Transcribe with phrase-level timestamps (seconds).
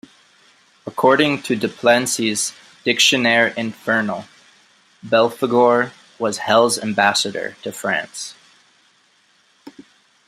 [0.87, 2.53] According to De Plancy's
[2.83, 4.25] "Dictionnaire Infernal",
[5.05, 8.33] Belphegor was Hell's ambassador to France.